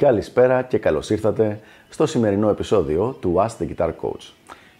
Καλησπέρα 0.00 0.62
και 0.62 0.78
καλώς 0.78 1.10
ήρθατε 1.10 1.60
στο 1.88 2.06
σημερινό 2.06 2.48
επεισόδιο 2.48 3.16
του 3.20 3.34
Ask 3.38 3.62
the 3.62 3.68
Guitar 3.68 3.88
Coach. 3.88 4.32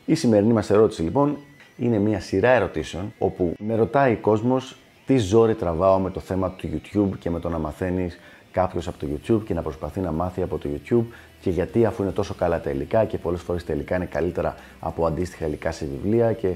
Η 0.05 0.15
σημερινή 0.15 0.53
μας 0.53 0.71
ερώτηση 0.71 1.03
λοιπόν 1.03 1.37
είναι 1.77 1.99
μια 1.99 2.21
σειρά 2.21 2.49
ερωτήσεων 2.49 3.13
όπου 3.19 3.55
με 3.59 3.75
ρωτάει 3.75 4.13
ο 4.13 4.17
κόσμος 4.21 4.77
τι 5.07 5.19
ζόρι 5.19 5.55
τραβάω 5.55 5.99
με 5.99 6.11
το 6.11 6.21
θέμα 6.21 6.51
του 6.51 6.69
YouTube 6.73 7.19
και 7.19 7.31
με 7.31 7.41
το 7.41 7.49
να 7.49 7.59
μαθαίνεις 7.59 8.19
κάποιος 8.53 8.89
από 8.89 8.99
το 8.99 9.07
YouTube 9.13 9.45
και 9.45 9.55
να 9.55 9.63
προσπαθεί 9.63 10.01
να 10.01 10.13
μάθει 10.13 10.43
από 10.43 10.59
το 10.59 10.69
YouTube 10.75 11.05
και 11.41 11.51
γιατί 11.51 11.85
αφού 11.85 12.03
είναι 12.03 12.13
τόσο 12.13 12.35
καλά 12.35 12.61
τα 12.61 12.71
υλικά 12.71 13.05
και 13.05 13.19
πολλές 13.19 13.41
φορές 13.41 13.65
τα 13.65 13.73
υλικά 13.73 13.97
είναι 13.97 14.05
καλύτερα 14.05 14.55
από 14.81 15.07
αντίστοιχα 15.07 15.47
υλικά 15.47 15.73
σε 15.73 15.87
βιβλία 15.87 16.33
και 16.33 16.55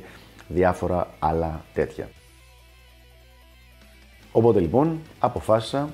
διάφορα 0.49 1.09
άλλα 1.19 1.65
τέτοια. 1.75 2.09
Οπότε 4.33 4.61
λοιπόν 4.61 5.01
αποφάσισα 5.19 5.89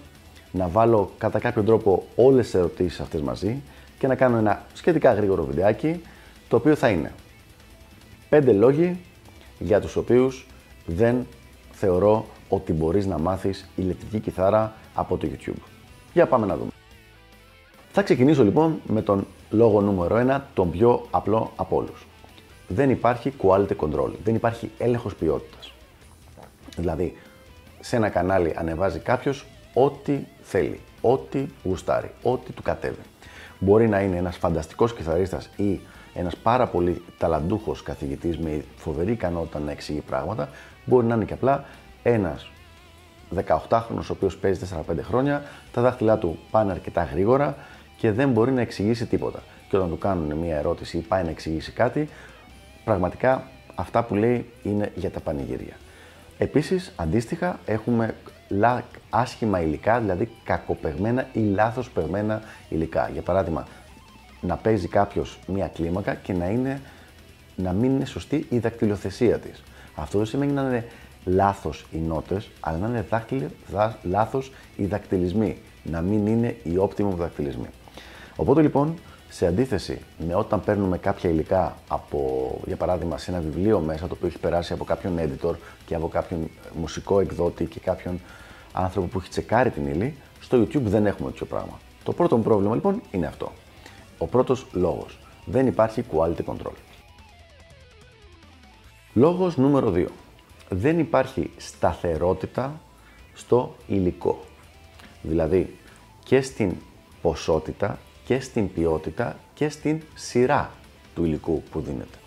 να 0.53 0.69
βάλω 0.69 1.11
κατά 1.19 1.39
κάποιο 1.39 1.63
τρόπο 1.63 2.07
όλες 2.17 2.45
τις 2.45 2.55
ερωτήσεις 2.55 3.01
αυτές 3.01 3.21
μαζί 3.21 3.63
και 3.99 4.07
να 4.07 4.15
κάνω 4.15 4.37
ένα 4.37 4.65
σχετικά 4.73 5.13
γρήγορο 5.13 5.45
βιντεάκι 5.45 6.03
το 6.49 6.57
οποίο 6.57 6.75
θα 6.75 6.89
είναι 6.89 7.13
5 8.31 8.43
λόγοι 8.47 9.01
για 9.59 9.81
τους 9.81 9.97
οποίους 9.97 10.47
δεν 10.87 11.27
θεωρώ 11.73 12.27
ότι 12.49 12.73
μπορείς 12.73 13.07
να 13.07 13.19
μάθεις 13.19 13.69
ηλεκτρική 13.77 14.19
κιθάρα 14.19 14.75
από 14.95 15.17
το 15.17 15.29
YouTube. 15.33 15.63
Για 16.13 16.27
πάμε 16.27 16.47
να 16.47 16.57
δούμε. 16.57 16.71
Θα 17.93 18.03
ξεκινήσω 18.03 18.45
λοιπόν 18.45 18.81
με 18.87 19.03
τον 19.03 19.27
λόγο 19.51 19.81
νούμερο 19.81 20.17
1, 20.29 20.41
τον 20.55 20.71
πιο 20.71 21.07
απλό 21.11 21.53
από 21.57 21.77
όλους. 21.77 22.07
Δεν 22.69 22.91
υπάρχει 22.91 23.33
quality 23.43 23.77
control, 23.77 24.11
δεν 24.25 24.35
υπάρχει 24.35 24.71
έλεγχος 24.79 25.15
ποιότητας. 25.15 25.73
Δηλαδή, 26.77 27.17
σε 27.81 27.97
ένα 27.97 28.09
κανάλι 28.09 28.55
ανεβάζει 28.57 28.99
κάποιος 28.99 29.47
ό,τι 29.75 30.19
θέλει, 30.43 30.81
ό,τι 31.01 31.47
γουστάρει, 31.63 32.11
ό,τι 32.23 32.53
του 32.53 32.63
κατέβει. 32.63 33.03
Μπορεί 33.59 33.89
να 33.89 34.01
είναι 34.01 34.17
ένας 34.17 34.37
φανταστικός 34.37 34.95
κιθαρίστας 34.95 35.51
ή 35.57 35.81
ένας 36.15 36.37
πάρα 36.37 36.67
πολύ 36.67 37.03
ταλαντούχος 37.19 37.83
καθηγητής 37.83 38.39
με 38.39 38.65
φοβερή 38.77 39.13
ικανότητα 39.13 39.59
να 39.59 39.71
εξηγεί 39.71 40.01
πράγματα, 40.01 40.49
μπορεί 40.85 41.07
να 41.07 41.15
είναι 41.15 41.25
και 41.25 41.33
απλά 41.33 41.65
ένας 42.03 42.51
18χρονος 43.35 44.09
ο 44.09 44.13
οποίος 44.13 44.37
παίζει 44.37 44.67
4-5 44.91 45.03
χρόνια, 45.03 45.43
τα 45.73 45.83
δάχτυλά 45.83 46.19
του 46.19 46.39
πάνε 46.51 46.73
αρκετά 46.73 47.05
γρήγορα 47.05 47.57
και 47.97 48.13
δεν 48.13 48.31
μπορεί 48.31 48.53
να 48.53 48.61
εξηγήσει 48.61 49.07
τίποτα. 49.07 49.43
Και 49.69 49.77
όταν 49.77 49.89
του 49.89 49.99
κάνουν 49.99 50.39
μια 50.39 50.57
ερώτηση 50.57 50.97
ή 50.97 51.01
πάει 51.01 51.25
να 51.25 51.31
εξηγήσει 51.31 51.73
κάτι, 51.73 52.09
πραγματικά 52.85 53.47
αυτά 53.75 54.05
που 54.05 54.15
λέει 54.15 54.51
είναι 54.63 54.93
για 54.95 55.11
τα 55.11 55.21
πανηγύρια. 55.21 55.77
Επίσης, 56.39 56.93
αντίστοιχα, 56.97 57.59
έχουμε 57.67 58.15
άσχημα 59.11 59.61
υλικά, 59.61 60.01
δηλαδή 60.01 60.31
κακοπεγμένα 60.45 61.27
ή 61.33 61.41
λάθος 61.41 61.91
πεγμένα 61.91 62.43
υλικά. 62.69 63.09
Για 63.13 63.23
παράδειγμα, 63.23 63.67
να 64.41 64.57
παίζει 64.57 64.89
κάποιος 64.89 65.39
μία 65.47 65.67
κλίμακα 65.67 66.15
και 66.15 66.33
να, 66.33 66.47
είναι, 66.47 66.81
να 67.57 67.73
μην 67.73 67.91
είναι 67.91 68.05
σωστή 68.05 68.47
η 68.49 68.59
δακτυλοθεσία 68.59 69.39
της. 69.39 69.63
Αυτό 69.95 70.19
δεν 70.19 70.27
σημαίνει 70.27 70.53
να 70.53 70.63
είναι 70.63 70.85
λάθος 71.25 71.87
οι 71.93 71.99
νότες, 71.99 72.51
αλλά 72.61 72.79
να 72.79 72.89
είναι 72.89 73.07
δάχτυλοι, 73.11 73.49
δά, 73.71 73.99
λάθος 74.03 74.53
οι 74.77 74.85
δακτυλισμοί, 74.85 75.59
να 75.85 76.01
μην 76.01 76.27
είναι 76.27 76.57
οι 76.63 76.79
optimum 76.79 77.15
δακτυλισμοί. 77.17 77.67
Οπότε 78.37 78.63
λοιπόν, 78.63 78.95
σε 79.31 79.47
αντίθεση 79.47 79.99
με 80.27 80.35
όταν 80.35 80.65
παίρνουμε 80.65 80.99
κάποια 80.99 81.31
υλικά 81.31 81.77
από, 81.89 82.51
για 82.67 82.77
παράδειγμα, 82.77 83.19
σε 83.19 83.31
ένα 83.31 83.41
βιβλίο 83.41 83.81
μέσα 83.81 84.07
το 84.07 84.15
οποίο 84.15 84.29
έχει 84.29 84.39
περάσει 84.39 84.73
από 84.73 84.85
κάποιον 84.85 85.19
editor 85.19 85.55
και 85.87 85.95
από 85.95 86.09
κάποιον 86.09 86.51
μουσικό 86.75 87.21
εκδότη 87.21 87.65
και 87.65 87.81
κάποιον 87.81 88.21
άνθρωπο 88.73 89.07
που 89.07 89.19
έχει 89.19 89.29
τσεκάρει 89.29 89.71
την 89.71 89.87
ύλη, 89.87 90.15
στο 90.41 90.63
YouTube 90.63 90.83
δεν 90.83 91.07
έχουμε 91.07 91.31
τέτοιο 91.31 91.47
πράγμα. 91.47 91.81
Το 92.05 92.13
πρώτο 92.13 92.39
πρόβλημα 92.39 92.75
λοιπόν 92.75 93.03
είναι 93.11 93.27
αυτό. 93.27 93.53
Ο 94.19 94.27
πρώτος 94.27 94.67
λόγος. 94.73 95.19
Δεν 95.45 95.67
υπάρχει 95.67 96.05
quality 96.13 96.45
control. 96.45 96.75
Λόγος 99.15 99.57
νούμερο 99.57 99.93
2. 99.97 100.07
Δεν 100.69 100.99
υπάρχει 100.99 101.51
σταθερότητα 101.57 102.81
στο 103.35 103.77
υλικό. 103.87 104.41
Δηλαδή 105.23 105.77
και 106.25 106.41
στην 106.41 106.75
ποσότητα 107.23 107.99
και 108.31 108.41
στην 108.41 108.73
ποιότητα 108.73 109.37
και 109.55 109.69
στην 109.69 110.03
σειρά 110.15 110.71
του 111.15 111.25
υλικού 111.25 111.63
που 111.71 111.81
δίνεται. 111.81 112.19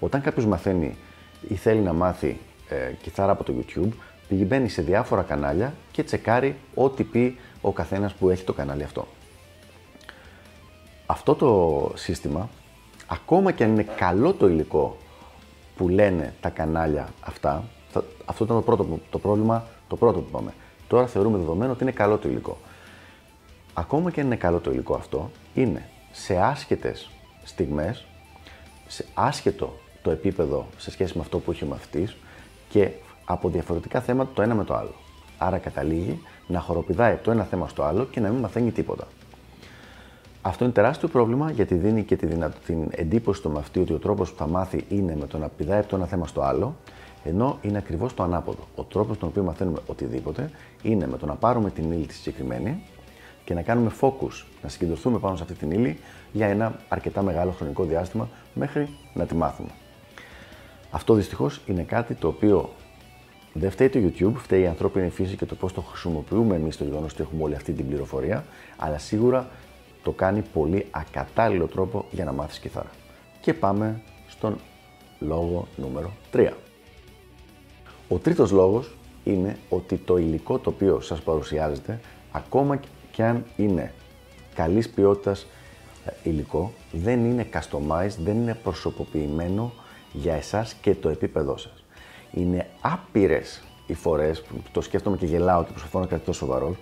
Όταν 0.00 0.20
κάποιος 0.20 0.46
μαθαίνει 0.46 0.96
ή 1.48 1.54
θέλει 1.54 1.80
να 1.80 1.92
μάθει 1.92 2.38
ε, 2.68 2.92
κιθάρα 3.02 3.32
από 3.32 3.44
το 3.44 3.52
YouTube, 3.58 3.88
πηγαίνει 4.28 4.68
σε 4.68 4.82
διάφορα 4.82 5.22
κανάλια 5.22 5.74
και 5.92 6.02
τσεκάρει 6.02 6.56
ό,τι 6.74 7.04
πει 7.04 7.36
ο 7.60 7.72
καθένας 7.72 8.14
που 8.14 8.30
έχει 8.30 8.44
το 8.44 8.52
κανάλι 8.52 8.82
αυτό. 8.82 9.06
Αυτό 11.06 11.34
το 11.34 11.92
σύστημα, 11.94 12.48
ακόμα 13.06 13.52
και 13.52 13.64
αν 13.64 13.70
είναι 13.70 13.86
καλό 13.96 14.32
το 14.32 14.48
υλικό 14.48 14.96
που 15.76 15.88
λένε 15.88 16.34
τα 16.40 16.48
κανάλια 16.48 17.08
αυτά, 17.20 17.64
αυτό 18.24 18.44
ήταν 18.44 18.56
το 18.56 18.62
πρώτο 18.62 18.98
το 19.10 19.18
πρόβλημα, 19.18 19.66
το 19.88 19.96
πρώτο 19.96 20.18
που 20.18 20.26
είπαμε. 20.28 20.54
Τώρα 20.88 21.06
θεωρούμε 21.06 21.38
δεδομένο 21.38 21.72
ότι 21.72 21.82
είναι 21.82 21.92
καλό 21.92 22.18
το 22.18 22.28
υλικό. 22.28 22.58
Ακόμα 23.74 24.10
και 24.10 24.20
αν 24.20 24.26
είναι 24.26 24.36
καλό 24.36 24.58
το 24.58 24.70
υλικό 24.70 24.94
αυτό, 24.94 25.30
είναι 25.54 25.88
σε 26.12 26.36
άσχετες 26.36 27.10
στιγμές, 27.42 28.04
σε 28.86 29.06
άσχετο 29.14 29.78
το 30.02 30.10
επίπεδο 30.10 30.66
σε 30.76 30.90
σχέση 30.90 31.12
με 31.16 31.22
αυτό 31.22 31.38
που 31.38 31.50
έχει 31.50 31.64
ο 31.64 31.66
μαθητής 31.66 32.16
και 32.68 32.90
από 33.24 33.48
διαφορετικά 33.48 34.00
θέματα 34.00 34.30
το 34.34 34.42
ένα 34.42 34.54
με 34.54 34.64
το 34.64 34.74
άλλο. 34.74 34.94
Άρα 35.38 35.58
καταλήγει 35.58 36.20
να 36.46 36.60
χοροπηδάει 36.60 37.14
το 37.14 37.30
ένα 37.30 37.44
θέμα 37.44 37.68
στο 37.68 37.82
άλλο 37.82 38.04
και 38.04 38.20
να 38.20 38.28
μην 38.28 38.40
μαθαίνει 38.40 38.70
τίποτα. 38.70 39.06
Αυτό 40.42 40.64
είναι 40.64 40.72
τεράστιο 40.72 41.08
πρόβλημα 41.08 41.50
γιατί 41.50 41.74
δίνει 41.74 42.02
και 42.02 42.16
τη 42.16 42.26
την 42.66 42.88
εντύπωση 42.90 43.40
στο 43.40 43.48
μαθητή 43.48 43.80
ότι 43.80 43.92
ο 43.92 43.98
τρόπος 43.98 44.30
που 44.30 44.36
θα 44.36 44.46
μάθει 44.46 44.84
είναι 44.88 45.16
με 45.16 45.26
το 45.26 45.38
να 45.38 45.48
πηδάει 45.48 45.78
από 45.78 45.88
το 45.88 45.96
ένα 45.96 46.06
θέμα 46.06 46.26
στο 46.26 46.42
άλλο, 46.42 46.76
ενώ 47.24 47.58
είναι 47.62 47.78
ακριβώς 47.78 48.14
το 48.14 48.22
ανάποδο. 48.22 48.68
Ο 48.74 48.82
τρόπος 48.82 49.18
τον 49.18 49.28
οποίο 49.28 49.42
μαθαίνουμε 49.42 49.78
οτιδήποτε 49.86 50.50
είναι 50.82 51.06
με 51.06 51.16
το 51.16 51.26
να 51.26 51.34
πάρουμε 51.34 51.70
την 51.70 51.92
ύλη 51.92 52.06
τη 52.06 52.14
συγκεκριμένη 52.14 52.82
και 53.44 53.54
να 53.54 53.62
κάνουμε 53.62 53.90
focus, 54.00 54.44
να 54.62 54.68
συγκεντρωθούμε 54.68 55.18
πάνω 55.18 55.36
σε 55.36 55.42
αυτή 55.42 55.54
την 55.54 55.70
ύλη 55.70 55.98
για 56.32 56.46
ένα 56.46 56.74
αρκετά 56.88 57.22
μεγάλο 57.22 57.50
χρονικό 57.50 57.84
διάστημα 57.84 58.28
μέχρι 58.54 58.88
να 59.14 59.26
τη 59.26 59.34
μάθουμε. 59.34 59.68
Αυτό 60.90 61.14
δυστυχώς 61.14 61.60
είναι 61.66 61.82
κάτι 61.82 62.14
το 62.14 62.28
οποίο 62.28 62.70
δεν 63.52 63.70
φταίει 63.70 63.88
το 63.88 63.98
YouTube, 64.02 64.32
φταίει 64.36 64.62
η 64.62 64.66
ανθρώπινη 64.66 65.08
φύση 65.08 65.36
και 65.36 65.46
το 65.46 65.54
πώς 65.54 65.72
το 65.72 65.80
χρησιμοποιούμε 65.80 66.54
εμείς 66.54 66.76
το 66.76 66.84
γεγονός 66.84 67.12
ότι 67.12 67.22
έχουμε 67.22 67.42
όλη 67.42 67.54
αυτή 67.54 67.72
την 67.72 67.88
πληροφορία, 67.88 68.44
αλλά 68.76 68.98
σίγουρα 68.98 69.48
το 70.02 70.10
κάνει 70.10 70.42
πολύ 70.52 70.86
ακατάλληλο 70.90 71.66
τρόπο 71.66 72.04
για 72.10 72.24
να 72.24 72.32
μάθεις 72.32 72.58
κιθάρα. 72.58 72.90
Και 73.40 73.54
πάμε 73.54 74.00
στον 74.28 74.56
λόγο 75.18 75.68
νούμερο 75.76 76.12
3. 76.32 76.48
Ο 78.08 78.18
τρίτος 78.18 78.50
λόγος 78.50 78.94
είναι 79.24 79.56
ότι 79.68 79.96
το 79.96 80.16
υλικό 80.16 80.58
το 80.58 80.70
οποίο 80.70 81.00
σας 81.00 81.20
παρουσιάζεται, 81.20 82.00
ακόμα 82.32 82.80
και 83.10 83.24
αν 83.24 83.44
είναι 83.56 83.92
καλής 84.54 84.88
ποιότητας 84.88 85.46
ε, 86.04 86.28
υλικό, 86.28 86.72
δεν 86.92 87.24
είναι 87.24 87.46
customized, 87.52 88.16
δεν 88.24 88.36
είναι 88.36 88.54
προσωποποιημένο 88.54 89.72
για 90.12 90.34
εσάς 90.34 90.74
και 90.74 90.94
το 90.94 91.08
επίπεδό 91.08 91.56
σας. 91.56 91.84
Είναι 92.32 92.66
άπειρες 92.80 93.62
οι 93.86 93.94
φορές, 93.94 94.42
που 94.42 94.62
το 94.72 94.80
σκέφτομαι 94.80 95.16
και 95.16 95.26
γελάω 95.26 95.64
και 95.64 95.70
προσπαθώ 95.70 95.98
να 95.98 96.06
κρατήσω 96.06 96.32
σοβαρό, 96.32 96.76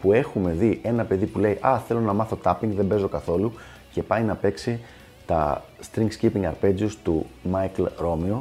που 0.00 0.12
έχουμε 0.12 0.52
δει 0.52 0.80
ένα 0.82 1.04
παιδί 1.04 1.26
που 1.26 1.38
λέει 1.38 1.58
Α, 1.60 1.78
θέλω 1.86 2.00
να 2.00 2.12
μάθω 2.12 2.38
tapping, 2.42 2.68
δεν 2.76 2.86
παίζω 2.86 3.08
καθόλου 3.08 3.52
και 3.92 4.02
πάει 4.02 4.22
να 4.22 4.34
παίξει 4.34 4.80
τα 5.26 5.64
string 5.92 6.08
skipping 6.20 6.50
arpeggios 6.52 6.90
του 7.02 7.26
Michael 7.52 7.86
Romeo, 8.04 8.40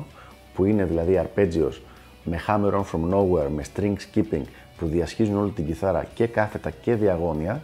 που 0.54 0.66
είναι 0.66 0.86
δηλαδή 0.86 1.22
arpeggios 1.24 1.82
με 2.24 2.40
hammer 2.48 2.74
on 2.74 2.84
from 2.84 3.14
nowhere, 3.14 3.50
με 3.56 3.64
string 3.76 3.94
skipping 3.94 4.44
που 4.78 4.86
διασχίζουν 4.86 5.38
όλη 5.38 5.52
την 5.52 5.66
κιθάρα 5.66 6.08
και 6.14 6.28
κάθετα 6.28 6.70
και 6.70 6.96
διαγώνια, 6.96 7.62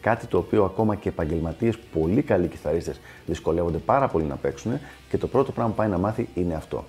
κάτι 0.00 0.26
το 0.26 0.38
οποίο 0.38 0.64
ακόμα 0.64 0.94
και 0.94 1.08
επαγγελματίες, 1.08 1.78
πολύ 1.78 2.22
καλοί 2.22 2.48
κιθαρίστες 2.48 3.00
δυσκολεύονται 3.26 3.78
πάρα 3.78 4.08
πολύ 4.08 4.24
να 4.24 4.36
παίξουν 4.36 4.72
και 5.10 5.18
το 5.18 5.26
πρώτο 5.26 5.52
πράγμα 5.52 5.70
που 5.70 5.76
πάει 5.76 5.88
να 5.88 5.98
μάθει 5.98 6.28
είναι 6.34 6.54
αυτό. 6.54 6.84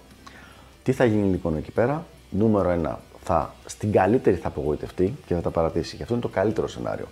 Τι 0.83 0.91
θα 0.91 1.05
γίνει 1.05 1.27
λοιπόν 1.27 1.57
εκεί 1.57 1.71
πέρα, 1.71 2.05
νούμερο 2.29 2.81
1, 2.83 2.95
θα, 3.23 3.53
στην 3.65 3.91
καλύτερη 3.91 4.35
θα 4.35 4.47
απογοητευτεί 4.47 5.15
και 5.25 5.33
θα 5.33 5.41
τα 5.41 5.49
παρατήσει. 5.49 5.95
Και 5.95 6.01
αυτό 6.01 6.13
είναι 6.13 6.23
το 6.23 6.29
καλύτερο 6.29 6.67
σενάριο. 6.67 7.05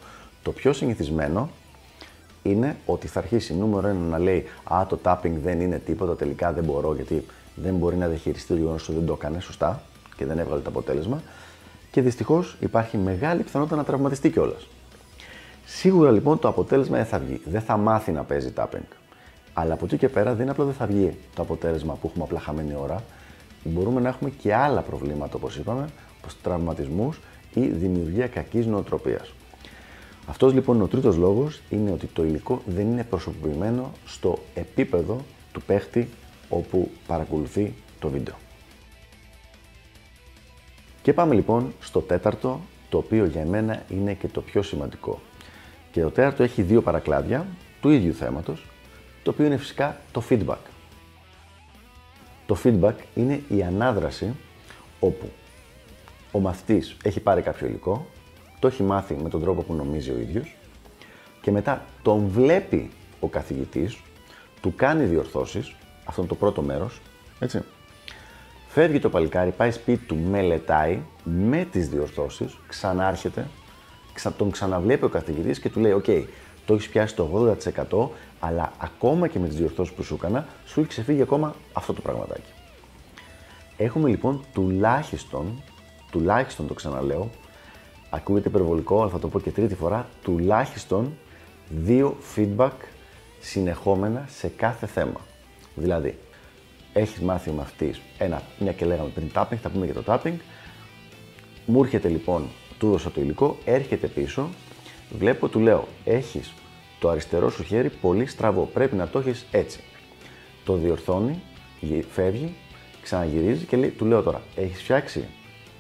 Το 0.43 0.51
πιο 0.51 0.73
συνηθισμένο 0.73 1.49
είναι 2.43 2.75
ότι 2.85 3.07
θα 3.07 3.19
αρχίσει 3.19 3.55
νούμερο 3.55 3.87
ένα 3.87 3.99
να 3.99 4.19
λέει 4.19 4.45
Α, 4.63 4.85
το 4.89 4.99
tapping 5.03 5.33
δεν 5.43 5.61
είναι 5.61 5.79
τίποτα, 5.79 6.15
τελικά 6.15 6.51
δεν 6.51 6.63
μπορώ 6.63 6.95
γιατί 6.95 7.25
δεν 7.55 7.75
μπορεί 7.75 7.95
να 7.95 8.07
διαχειριστεί 8.07 8.47
το 8.47 8.55
γεγονός 8.55 8.89
ότι 8.89 8.97
δεν 8.97 9.07
το 9.07 9.13
έκανε 9.13 9.39
σωστά 9.39 9.81
και 10.15 10.25
δεν 10.25 10.39
έβγαλε 10.39 10.61
το 10.61 10.69
αποτέλεσμα. 10.69 11.21
Και 11.95 12.01
δυστυχώς 12.01 12.55
υπάρχει 12.59 12.97
μεγάλη 12.97 13.43
πιθανότητα 13.43 13.75
να 13.75 13.83
τραυματιστεί 13.83 14.29
κιόλας. 14.29 14.67
Σίγουρα 15.65 16.11
λοιπόν 16.11 16.39
το 16.39 16.47
αποτέλεσμα 16.47 16.97
δεν 16.97 17.05
θα 17.05 17.19
βγει. 17.19 17.41
Δεν 17.45 17.61
θα 17.61 17.77
μάθει 17.77 18.11
να 18.11 18.23
παίζει 18.23 18.53
tapping. 18.55 18.87
Αλλά 19.53 19.73
από 19.73 19.85
εκεί 19.85 19.97
και 19.97 20.09
πέρα 20.09 20.33
δεν 20.33 20.49
απλά 20.49 20.65
δεν 20.65 20.73
θα 20.73 20.85
βγει 20.85 21.17
το 21.35 21.41
αποτέλεσμα 21.41 21.93
που 21.93 22.07
έχουμε 22.07 22.23
απλά 22.23 22.39
χαμένη 22.39 22.75
ώρα. 22.75 23.03
Μπορούμε 23.63 24.01
να 24.01 24.09
έχουμε 24.09 24.29
και 24.29 24.53
άλλα 24.53 24.81
προβλήματα 24.81 25.35
όπως 25.35 25.57
είπαμε, 25.57 25.85
τραυματισμούς 26.43 27.19
ή 27.53 27.67
δημιουργία 27.67 28.27
κακής 28.27 28.65
νοοτροπίας. 28.65 29.33
Αυτός 30.27 30.53
λοιπόν 30.53 30.81
ο 30.81 30.87
τρίτος 30.87 31.17
λόγος 31.17 31.61
είναι 31.69 31.91
ότι 31.91 32.05
το 32.05 32.23
υλικό 32.23 32.61
δεν 32.65 32.87
είναι 32.87 33.03
προσωποποιημένο 33.03 33.91
στο 34.05 34.39
επίπεδο 34.53 35.17
του 35.51 35.61
παίχτη 35.61 36.09
όπου 36.49 36.89
παρακολουθεί 37.07 37.73
το 37.99 38.09
βίντεο. 38.09 38.35
Και 41.05 41.13
πάμε 41.13 41.35
λοιπόν 41.35 41.73
στο 41.79 42.01
τέταρτο, 42.01 42.59
το 42.89 42.97
οποίο 42.97 43.25
για 43.25 43.45
μένα 43.45 43.83
είναι 43.89 44.13
και 44.13 44.27
το 44.27 44.41
πιο 44.41 44.61
σημαντικό. 44.61 45.21
Και 45.91 46.01
το 46.01 46.09
τέταρτο 46.09 46.43
έχει 46.43 46.61
δύο 46.61 46.81
παρακλάδια 46.81 47.45
του 47.81 47.89
ίδιου 47.89 48.13
θέματος, 48.13 48.65
το 49.23 49.31
οποίο 49.31 49.45
είναι 49.45 49.57
φυσικά 49.57 49.97
το 50.11 50.23
feedback. 50.29 50.57
Το 52.45 52.57
feedback 52.63 52.93
είναι 53.15 53.41
η 53.49 53.63
ανάδραση 53.63 54.35
όπου 54.99 55.31
ο 56.31 56.39
μαθητής 56.39 56.97
έχει 57.03 57.19
πάρει 57.19 57.41
κάποιο 57.41 57.67
υλικό, 57.67 58.05
το 58.59 58.67
έχει 58.67 58.83
μάθει 58.83 59.15
με 59.23 59.29
τον 59.29 59.41
τρόπο 59.41 59.61
που 59.61 59.73
νομίζει 59.73 60.11
ο 60.11 60.17
ίδιος 60.17 60.55
και 61.41 61.51
μετά 61.51 61.85
τον 62.01 62.27
βλέπει 62.27 62.89
ο 63.19 63.27
καθηγητής, 63.27 63.97
του 64.61 64.73
κάνει 64.75 65.05
διορθώσεις, 65.05 65.75
αυτό 66.05 66.21
είναι 66.21 66.29
το 66.29 66.35
πρώτο 66.35 66.61
μέρος, 66.61 67.01
έτσι. 67.39 67.61
Φεύγει 68.75 68.99
το 68.99 69.09
παλικάρι, 69.09 69.51
πάει 69.51 69.71
σπίτι 69.71 70.05
του, 70.05 70.15
μελετάει 70.15 70.99
με 71.23 71.67
τις 71.71 71.89
διορθώσεις, 71.89 72.57
ξανάρχεται, 72.67 73.47
τον 74.37 74.51
ξαναβλέπει 74.51 75.05
ο 75.05 75.09
καθηγητής 75.09 75.59
και 75.59 75.69
του 75.69 75.79
λέει 75.79 75.91
«ΟΚ, 75.91 76.05
το 76.65 76.73
έχεις 76.73 76.89
πιάσει 76.89 77.15
το 77.15 77.55
80%, 77.89 78.09
αλλά 78.39 78.71
ακόμα 78.77 79.27
και 79.27 79.39
με 79.39 79.47
τις 79.47 79.57
διορθώσεις 79.57 79.93
που 79.93 80.03
σου 80.03 80.13
έκανα, 80.13 80.47
σου 80.65 80.79
έχει 80.79 80.89
ξεφύγει 80.89 81.21
ακόμα 81.21 81.55
αυτό 81.73 81.93
το 81.93 82.01
πραγματάκι». 82.01 82.51
Έχουμε 83.77 84.09
λοιπόν 84.09 84.43
τουλάχιστον, 84.53 85.63
τουλάχιστον 86.11 86.67
το 86.67 86.73
ξαναλέω, 86.73 87.29
ακούγεται 88.09 88.47
υπερβολικό, 88.47 89.01
αλλά 89.01 89.09
θα 89.09 89.19
το 89.19 89.27
πω 89.27 89.39
και 89.39 89.51
τρίτη 89.51 89.75
φορά, 89.75 90.07
τουλάχιστον 90.23 91.13
δύο 91.69 92.17
feedback 92.35 92.77
συνεχόμενα 93.39 94.25
σε 94.29 94.47
κάθε 94.47 94.85
θέμα. 94.85 95.19
Δηλαδή, 95.75 96.17
έχεις 96.99 97.19
μάθει 97.19 97.49
ο 97.49 97.53
μαθητής 97.53 98.01
ένα, 98.17 98.41
μια 98.59 98.71
και 98.71 98.85
λέγαμε 98.85 99.09
πριν 99.09 99.31
tapping, 99.33 99.57
θα 99.61 99.69
πούμε 99.69 99.85
για 99.85 99.93
το 99.93 100.03
tapping, 100.05 100.35
μου 101.65 101.83
έρχεται 101.83 102.07
λοιπόν, 102.07 102.47
του 102.79 102.89
δώσα 102.89 103.11
το 103.11 103.21
υλικό, 103.21 103.57
έρχεται 103.65 104.07
πίσω, 104.07 104.49
βλέπω, 105.17 105.47
του 105.47 105.59
λέω, 105.59 105.87
έχεις 106.05 106.53
το 106.99 107.09
αριστερό 107.09 107.49
σου 107.49 107.63
χέρι 107.63 107.89
πολύ 107.89 108.25
στραβό, 108.25 108.69
πρέπει 108.73 108.95
να 108.95 109.07
το 109.07 109.19
έχεις 109.19 109.45
έτσι. 109.51 109.79
Το 110.65 110.73
διορθώνει, 110.73 111.41
φεύγει, 112.11 112.53
ξαναγυρίζει 113.01 113.65
και 113.65 113.77
λέει, 113.77 113.89
του 113.89 114.05
λέω 114.05 114.21
τώρα, 114.21 114.41
έχεις 114.55 114.81
φτιάξει 114.81 115.25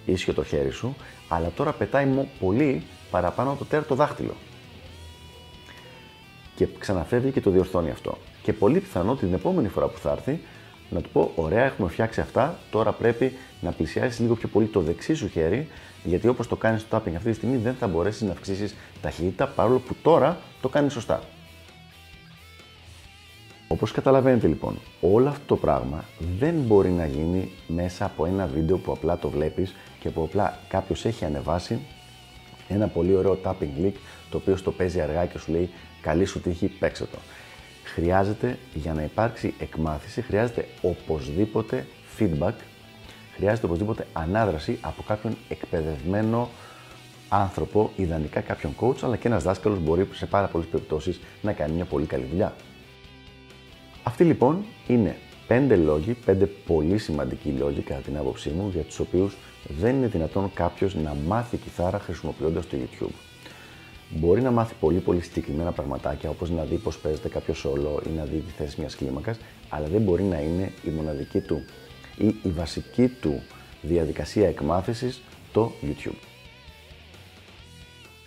ίσιο 0.05 0.33
το 0.33 0.43
χέρι 0.43 0.71
σου, 0.71 0.95
αλλά 1.27 1.51
τώρα 1.55 1.71
πετάει 1.71 2.27
πολύ 2.39 2.83
παραπάνω 3.11 3.49
από 3.49 3.59
το 3.59 3.65
τέρτο 3.65 3.95
δάχτυλο. 3.95 4.33
Και 6.55 6.67
ξαναφεύγει 6.79 7.31
και 7.31 7.41
το 7.41 7.49
διορθώνει 7.49 7.89
αυτό. 7.89 8.17
Και 8.41 8.53
πολύ 8.53 8.79
πιθανό 8.79 9.15
την 9.15 9.33
επόμενη 9.33 9.67
φορά 9.67 9.87
που 9.87 9.97
θα 9.97 10.11
έρθει 10.11 10.39
να 10.89 11.01
του 11.01 11.09
πω: 11.09 11.31
Ωραία, 11.35 11.63
έχουμε 11.63 11.89
φτιάξει 11.89 12.21
αυτά. 12.21 12.59
Τώρα 12.71 12.91
πρέπει 12.91 13.33
να 13.61 13.71
πλησιάσεις 13.71 14.19
λίγο 14.19 14.35
πιο 14.35 14.47
πολύ 14.47 14.67
το 14.67 14.81
δεξί 14.81 15.13
σου 15.13 15.27
χέρι, 15.27 15.67
γιατί 16.03 16.27
όπως 16.27 16.47
το 16.47 16.55
κάνεις 16.55 16.81
στο 16.81 16.97
tapping 16.97 17.15
αυτή 17.15 17.29
τη 17.29 17.35
στιγμή 17.35 17.57
δεν 17.57 17.73
θα 17.73 17.87
μπορέσεις 17.87 18.21
να 18.21 18.31
αυξήσεις 18.31 18.75
ταχύτητα 19.01 19.47
παρόλο 19.47 19.79
που 19.79 19.95
τώρα 20.01 20.37
το 20.61 20.69
κάνεις 20.69 20.93
σωστά. 20.93 21.21
Όπως 23.67 23.91
καταλαβαίνετε 23.91 24.47
λοιπόν, 24.47 24.77
όλο 25.01 25.29
αυτό 25.29 25.45
το 25.45 25.55
πράγμα 25.55 26.05
δεν 26.39 26.53
μπορεί 26.53 26.89
να 26.89 27.05
γίνει 27.05 27.51
μέσα 27.67 28.05
από 28.05 28.25
ένα 28.25 28.47
βίντεο 28.47 28.77
που 28.77 28.91
απλά 28.91 29.17
το 29.17 29.29
βλέπεις 29.29 29.75
και 29.99 30.09
που 30.09 30.23
απλά 30.23 30.59
κάποιος 30.67 31.05
έχει 31.05 31.25
ανεβάσει 31.25 31.79
ένα 32.67 32.87
πολύ 32.87 33.15
ωραίο 33.15 33.39
tapping 33.43 33.85
link 33.85 33.93
το 34.29 34.37
οποίο 34.37 34.55
στο 34.55 34.71
παίζει 34.71 35.01
αργά 35.01 35.25
και 35.25 35.37
σου 35.37 35.51
λέει 35.51 35.69
καλή 36.01 36.25
σου 36.25 36.41
τύχη, 36.41 36.67
παίξε 36.67 37.05
το. 37.05 37.17
Χρειάζεται 37.95 38.57
για 38.73 38.93
να 38.93 39.03
υπάρξει 39.03 39.53
εκμάθηση, 39.59 40.21
χρειάζεται 40.21 40.65
οπωσδήποτε 40.81 41.85
feedback, 42.19 42.53
χρειάζεται 43.35 43.65
οπωσδήποτε 43.65 44.07
ανάδραση 44.13 44.77
από 44.81 45.03
κάποιον 45.07 45.37
εκπαιδευμένο 45.49 46.49
άνθρωπο, 47.29 47.91
ιδανικά 47.95 48.41
κάποιον 48.41 48.75
coach, 48.79 48.95
αλλά 49.01 49.15
και 49.15 49.27
ένας 49.27 49.43
δάσκαλος 49.43 49.79
μπορεί 49.79 50.07
σε 50.13 50.25
πάρα 50.25 50.47
πολλές 50.47 50.67
περιπτώσεις 50.67 51.19
να 51.41 51.53
κάνει 51.53 51.73
μια 51.73 51.85
πολύ 51.85 52.05
καλή 52.05 52.25
δουλειά. 52.29 52.55
Αυτοί 54.03 54.23
λοιπόν 54.23 54.65
είναι 54.87 55.15
πέντε 55.47 55.75
λόγοι, 55.75 56.13
πέντε 56.13 56.45
πολύ 56.45 56.97
σημαντικοί 56.97 57.49
λόγοι 57.49 57.81
κατά 57.81 58.01
την 58.01 58.17
άποψή 58.17 58.49
μου, 58.49 58.69
για 58.73 58.81
τους 58.81 58.99
οποίους 58.99 59.35
δεν 59.79 59.95
είναι 59.95 60.07
δυνατόν 60.07 60.51
κάποιος 60.53 60.95
να 60.95 61.15
μάθει 61.27 61.57
κιθάρα 61.57 61.99
χρησιμοποιώντας 61.99 62.67
το 62.67 62.77
YouTube. 62.77 63.34
Μπορεί 64.09 64.41
να 64.41 64.51
μάθει 64.51 64.73
πολύ 64.79 64.99
πολύ 64.99 65.21
συγκεκριμένα 65.21 65.71
πραγματάκια, 65.71 66.29
όπως 66.29 66.49
να 66.49 66.63
δει 66.63 66.75
πώς 66.75 66.97
παίζεται 66.97 67.27
κάποιος 67.27 67.57
σόλο 67.57 68.01
ή 68.07 68.09
να 68.09 68.23
δει 68.23 68.37
τη 68.37 68.51
θέση 68.51 68.75
μιας 68.79 68.95
κλίμακας, 68.95 69.37
αλλά 69.69 69.87
δεν 69.87 70.01
μπορεί 70.01 70.23
να 70.23 70.39
είναι 70.39 70.71
η 70.83 70.89
μοναδική 70.89 71.39
του 71.39 71.63
ή 72.17 72.35
η 72.43 72.49
βασική 72.49 73.07
του 73.07 73.41
διαδικασία 73.81 74.47
εκμάθησης 74.47 75.21
το 75.51 75.71
YouTube. 75.81 76.17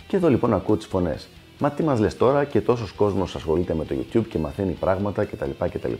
Και 0.08 0.16
εδώ 0.16 0.28
λοιπόν 0.28 0.54
ακούω 0.54 0.76
τις 0.76 0.86
φωνές. 0.86 1.28
Μα 1.58 1.70
τι 1.70 1.82
μας 1.82 2.00
λες 2.00 2.16
τώρα 2.16 2.44
και 2.44 2.60
τόσος 2.60 2.92
κόσμος 2.92 3.34
ασχολείται 3.34 3.74
με 3.74 3.84
το 3.84 3.94
YouTube 3.94 4.26
και 4.28 4.38
μαθαίνει 4.38 4.72
πράγματα 4.72 5.24
κτλ. 5.24 5.50
κτλ. 5.58 5.92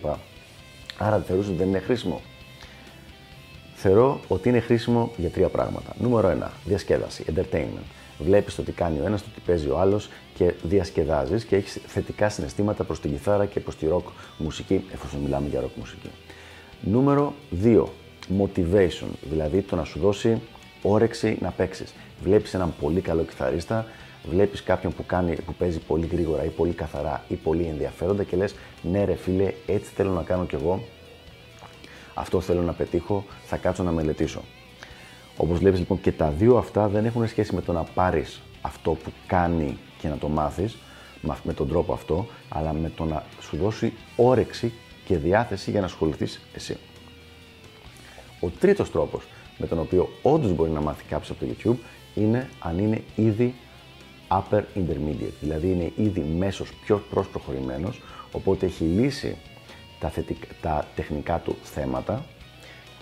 Άρα 0.99 1.19
θεωρούσε 1.19 1.49
ότι 1.49 1.59
δεν 1.59 1.69
είναι 1.69 1.79
χρήσιμο; 1.79 2.21
Θεωρώ 3.75 4.21
ότι 4.29 4.49
είναι 4.49 4.61
χρήσιμο 4.61 5.13
για 5.17 5.31
τρία 5.31 5.49
πράγματα. 5.49 5.95
Νούμερο 5.99 6.39
1. 6.43 6.49
Διασκέδαση, 6.65 7.25
entertainment. 7.35 7.85
Βλέπεις 8.19 8.55
το 8.55 8.63
τι 8.63 8.73
κάνει 8.73 9.01
ο 9.01 9.05
ένας, 9.05 9.23
το 9.23 9.29
τι 9.35 9.41
παίζει 9.47 9.69
ο 9.69 9.79
άλλος 9.79 10.09
και 10.35 10.55
διασκεδάζεις 10.63 11.45
και 11.45 11.57
έχεις 11.57 11.79
θετικά 11.87 12.29
συναισθήματα 12.29 12.85
προς 12.85 13.01
την 13.01 13.11
κιθάρα 13.11 13.47
και 13.47 13.61
προς 13.61 13.77
τη 13.77 13.87
rock 13.93 14.11
μουσική, 14.39 14.85
εφόσον 14.93 15.21
μιλάμε 15.21 15.49
για 15.49 15.61
rock 15.61 15.79
μουσική. 15.79 16.11
Νούμερο 16.81 17.35
2. 17.63 17.85
Motivation, 18.39 19.09
δηλαδή 19.31 19.63
το 19.63 19.77
να 19.77 19.85
σου 19.85 19.99
δώσει 19.99 20.41
όρεξη 20.83 21.39
να 21.41 21.51
παίξεις. 21.51 21.95
Βλέπεις 22.23 22.55
έναν 22.55 22.75
πολύ 22.81 23.01
καλό 23.01 23.23
κιθαρίστα, 23.23 23.87
βλέπεις 24.31 24.63
κάποιον 24.63 24.93
που, 24.93 25.07
κάνει, 25.07 25.37
που 25.47 25.55
παίζει 25.55 25.79
πολύ 25.79 26.07
γρήγορα 26.07 26.45
ή 26.45 26.49
πολύ 26.49 26.73
καθαρά 26.73 27.25
ή 27.29 27.35
πολύ 27.35 27.65
ενδιαφέροντα 27.65 28.23
και 28.23 28.37
λες: 28.37 28.55
Ναι, 28.83 29.05
ρε 29.05 29.15
φίλε, 29.15 29.53
έτσι 29.67 29.91
θέλω 29.95 30.11
να 30.11 30.23
κάνω 30.23 30.45
κι 30.45 30.55
εγώ. 30.55 30.83
Αυτό 32.15 32.41
θέλω 32.41 32.63
να 32.63 32.73
πετύχω, 32.73 33.25
θα 33.47 33.57
κάτσω 33.57 33.83
να 33.83 33.91
μελετήσω. 33.91 34.43
Όπως 35.41 35.59
βλέπεις 35.59 35.79
λοιπόν 35.79 36.01
και 36.01 36.13
τα 36.13 36.31
δύο 36.31 36.57
αυτά 36.57 36.89
δεν 36.89 37.05
έχουν 37.05 37.29
σχέση 37.29 37.55
με 37.55 37.61
το 37.61 37.73
να 37.73 37.83
πάρεις 37.83 38.41
αυτό 38.61 38.91
που 38.91 39.13
κάνει 39.27 39.79
και 39.99 40.09
να 40.09 40.17
το 40.17 40.29
μάθεις 40.29 40.77
με 41.43 41.53
τον 41.53 41.69
τρόπο 41.69 41.93
αυτό, 41.93 42.27
αλλά 42.49 42.73
με 42.73 42.91
το 42.97 43.05
να 43.05 43.25
σου 43.41 43.57
δώσει 43.57 43.93
όρεξη 44.17 44.73
και 45.05 45.17
διάθεση 45.17 45.71
για 45.71 45.81
να 45.81 45.87
ασχοληθείς 45.87 46.41
εσύ. 46.55 46.77
Ο 48.41 48.49
τρίτος 48.61 48.91
τρόπος 48.91 49.25
με 49.59 49.67
τον 49.67 49.79
οποίο 49.79 50.09
όντως 50.23 50.53
μπορεί 50.53 50.71
να 50.71 50.81
μάθει 50.81 51.05
κάποιος 51.09 51.31
από 51.31 51.45
το 51.45 51.53
YouTube 51.53 51.77
είναι 52.15 52.49
αν 52.59 52.79
είναι 52.79 53.03
ήδη 53.15 53.55
upper 54.29 54.63
intermediate, 54.77 55.35
δηλαδή 55.41 55.71
είναι 55.71 55.93
ήδη 55.97 56.21
μέσος 56.21 56.73
πιο 56.85 57.03
προσπροχωρημένος, 57.11 58.01
οπότε 58.33 58.67
έχει 58.67 58.85
λύσει 58.85 59.37
τα, 60.01 60.13
τα 60.61 60.87
τεχνικά 60.95 61.39
του 61.39 61.57
θέματα 61.63 62.25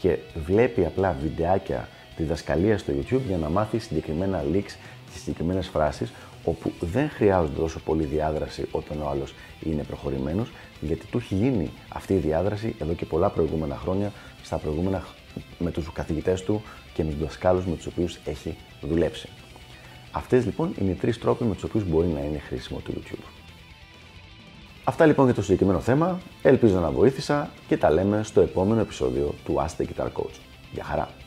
και 0.01 0.19
βλέπει 0.47 0.85
απλά 0.85 1.17
βιντεάκια 1.23 1.89
διδασκαλία 2.17 2.79
στο 2.79 2.93
YouTube 2.93 3.23
για 3.27 3.37
να 3.37 3.49
μάθεις 3.49 3.85
συγκεκριμένα 3.85 4.45
leaks 4.53 4.73
και 5.13 5.19
συγκεκριμένες 5.19 5.67
φράσεις 5.69 6.13
όπου 6.45 6.73
δεν 6.81 7.11
χρειάζονται 7.11 7.61
τόσο 7.61 7.81
πολύ 7.81 8.05
διάδραση 8.05 8.67
όταν 8.71 9.03
ο 9.03 9.09
άλλος 9.09 9.35
είναι 9.63 9.83
προχωρημένος 9.83 10.49
γιατί 10.81 11.07
του 11.07 11.19
έχει 11.19 11.35
γίνει 11.35 11.71
αυτή 11.89 12.15
η 12.15 12.19
διάδραση 12.19 12.75
εδώ 12.79 12.93
και 12.93 13.05
πολλά 13.05 13.29
προηγούμενα 13.29 13.77
χρόνια 13.77 14.13
στα 14.43 14.57
προηγούμενα 14.57 15.05
με 15.59 15.71
τους 15.71 15.93
καθηγητές 15.93 16.43
του 16.43 16.63
και 16.95 17.05
με 17.05 17.11
τους 17.11 17.21
δασκάλους 17.21 17.67
με 17.67 17.77
τους 17.77 17.87
οποίους 17.87 18.19
έχει 18.25 18.57
δουλέψει. 18.81 19.29
Αυτές 20.13 20.45
λοιπόν 20.45 20.75
είναι 20.81 20.91
οι 20.91 20.95
τρεις 20.95 21.19
τρόποι 21.19 21.45
με 21.45 21.55
τους 21.55 21.63
οποίους 21.63 21.85
μπορεί 21.85 22.07
να 22.07 22.21
είναι 22.21 22.39
χρήσιμο 22.39 22.81
το 22.85 22.93
YouTube. 22.97 23.25
Αυτά 24.85 25.07
λοιπόν 25.07 25.25
για 25.25 25.35
το 25.35 25.43
συγκεκριμένο 25.43 25.81
θέμα. 25.81 26.21
Ελπίζω 26.43 26.79
να 26.79 26.91
βοήθησα 26.91 27.51
και 27.69 27.77
τα 27.77 27.91
λέμε 27.91 28.23
στο 28.23 28.41
επόμενο 28.41 28.81
επεισόδιο 28.81 29.35
του 29.45 29.55
Ask 29.59 29.83
the 29.83 29.85
Guitar 29.85 30.07
Coach. 30.07 30.39
Γεια 30.73 30.85
χαρά! 30.85 31.26